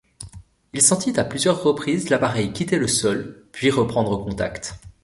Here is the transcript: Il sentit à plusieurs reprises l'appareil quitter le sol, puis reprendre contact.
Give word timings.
Il 0.73 0.81
sentit 0.81 1.19
à 1.19 1.23
plusieurs 1.23 1.61
reprises 1.61 2.09
l'appareil 2.09 2.51
quitter 2.53 2.79
le 2.79 2.87
sol, 2.87 3.45
puis 3.51 3.69
reprendre 3.69 4.17
contact. 4.25 4.79